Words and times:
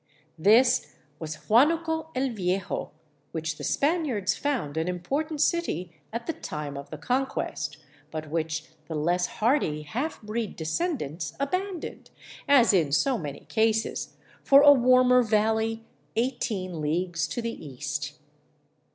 This 0.39 0.95
was" 1.19 1.35
Huanuco 1.47 2.09
el 2.15 2.29
Vie 2.31 2.57
jo," 2.67 2.89
which 3.33 3.57
the 3.59 3.63
Span 3.63 4.03
iards 4.07 4.35
found 4.35 4.75
an 4.75 4.87
important 4.87 5.41
city 5.41 5.93
at 6.11 6.25
the 6.25 6.33
time 6.33 6.75
of 6.75 6.89
the 6.89 6.97
Conquest, 6.97 7.77
but 8.09 8.31
which 8.31 8.65
the 8.87 8.95
less 8.95 9.27
hardy 9.27 9.83
half 9.83 10.19
breed 10.23 10.55
descendants 10.55 11.33
abandoned, 11.39 12.09
as 12.47 12.73
in 12.73 12.91
so 12.91 13.19
many 13.19 13.41
cases, 13.41 14.15
for 14.43 14.63
a 14.63 14.73
warmer 14.73 15.21
valley, 15.21 15.85
eighteen 16.15 16.81
leagues 16.81 17.27
to 17.27 17.39
the 17.39 17.63
east. 17.63 18.13